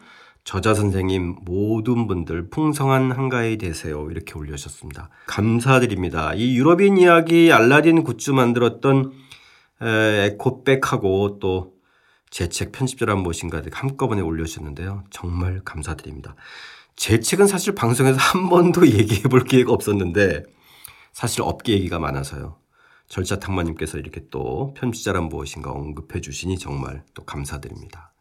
[0.44, 4.08] 저자 선생님 모든 분들 풍성한 한가위 되세요.
[4.10, 5.10] 이렇게 올려주셨습니다.
[5.26, 6.32] 감사드립니다.
[6.34, 9.12] 이 유럽인 이야기 알라딘 굿즈 만들었던
[9.80, 11.80] 에코백하고 또
[12.30, 15.02] 제 책 편집자란 무엇인가 한꺼번에 올려주셨는데요.
[15.10, 16.36] 정말 감사드립니다.
[17.00, 20.42] 제 책은 사실 방송에서 한 번도 얘기해 볼 기회가 없었는데
[21.14, 22.56] 사실 업계 얘기가 많아서요.
[23.08, 28.12] 절차탕마님께서 이렇게 또 편집자란 무엇인가 언급해 주시니 정말 또 감사드립니다.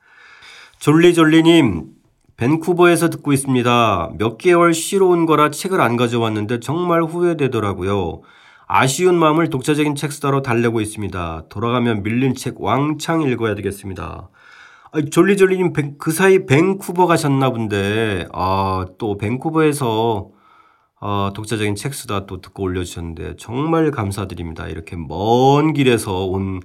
[0.79, 1.89] 졸리졸리님,
[2.37, 4.11] 밴쿠버에서 듣고 있습니다.
[4.17, 8.21] 몇 개월 쉬러 온 거라 책을 안 가져왔는데 정말 후회되더라고요.
[8.65, 11.47] 아쉬운 마음을 독자적인 책수다로 달래고 있습니다.
[11.49, 14.29] 돌아가면 밀린 책 왕창 읽어야 되겠습니다.
[14.91, 20.31] 아니, 졸리졸리님 밴- 그 사이 밴쿠버 가셨나 본데 아, 또 밴쿠버에서
[21.01, 24.67] 아, 독자적인 책수다 또 듣고 올려주셨는데 정말 감사드립니다.
[24.67, 26.59] 이렇게 먼 길에서 온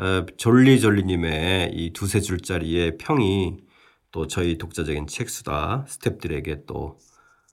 [0.00, 3.58] 에, 졸리졸리님의 이 두세 줄짜리의 평이
[4.12, 6.98] 또 저희 독자적인 책수다 스탭들에게 또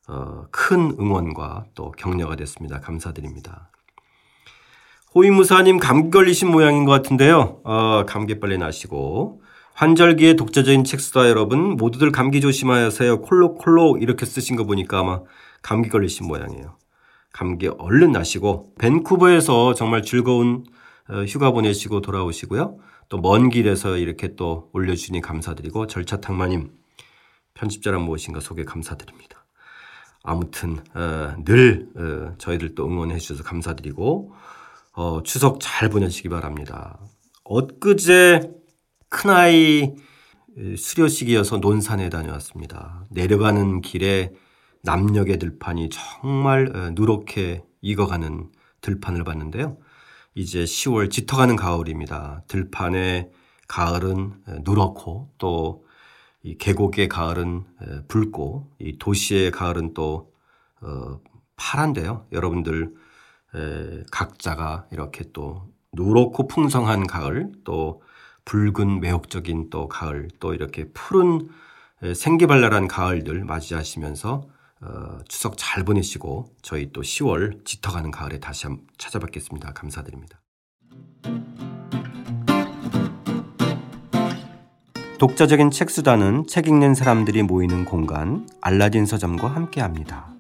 [0.08, 2.80] 어, 큰 응원과 또 격려가 됐습니다.
[2.80, 3.70] 감사드립니다.
[5.14, 7.62] 호위무사님 감기 걸리신 모양인 것 같은데요.
[7.64, 9.42] 어, 감기 빨리 나시고
[9.76, 13.22] 환절기에 독자적인 책 쓰다 여러분 모두들 감기 조심하세요.
[13.22, 15.20] 콜록콜록 이렇게 쓰신 거 보니까 아마
[15.62, 16.78] 감기 걸리신 모양이에요.
[17.34, 20.64] 감기 얼른 나시고 밴쿠버에서 정말 즐거운
[21.10, 22.78] 어, 휴가 보내시고 돌아오시고요.
[23.10, 26.72] 또 먼 길에서 이렇게 또 올려주니 감사드리고 절차 탕마님
[27.54, 29.46] 편집자란 무엇인가 소개 감사드립니다.
[30.24, 34.34] 아무튼 어, 늘 어, 저희들 또 응원해 주셔서 감사드리고
[34.94, 36.98] 어, 추석 잘 보내시기 바랍니다.
[37.44, 38.55] 엊그제
[39.16, 39.96] 큰아이
[40.78, 43.06] 수료식이어서 논산에 다녀왔습니다.
[43.10, 44.34] 내려가는 길에
[44.84, 48.52] 남녘의 들판이 정말 어, 누렇게 익어가는
[48.82, 49.78] 들판을 봤는데요.
[50.36, 52.44] 이제 10월 짙어가는 가을입니다.
[52.50, 53.32] 들판의
[53.70, 60.34] 가을은 어, 누렇고 또이 계곡의 가을은 어, 붉고 이 도시의 가을은 또
[60.82, 61.22] 어,
[61.56, 62.28] 파란데요.
[62.34, 62.94] 여러분들
[63.56, 68.02] 에, 각자가 이렇게 또 누렇고 풍성한 가을 또
[68.46, 71.50] 붉은 매혹적인 또 가을 또 이렇게 푸른
[72.04, 74.44] 에, 생기발랄한 가을들 맞이하시면서
[74.82, 79.74] 어, 추석 잘 보내시고 저희 또 10월 짙어가는 가을에 다시 한번 찾아뵙겠습니다.
[79.74, 80.42] 감사드립니다.
[85.18, 90.35] 독자적인 책 수단은 책 읽는 사람들이 모이는 공간 알라딘 서점과 함께합니다.